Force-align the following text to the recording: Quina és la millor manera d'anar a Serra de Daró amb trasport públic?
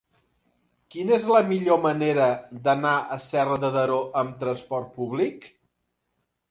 Quina 0.95 1.13
és 1.17 1.27
la 1.31 1.41
millor 1.51 1.77
manera 1.83 2.31
d'anar 2.69 2.95
a 3.17 3.19
Serra 3.27 3.59
de 3.67 3.73
Daró 3.79 4.01
amb 4.25 4.37
trasport 4.47 4.93
públic? 4.99 5.49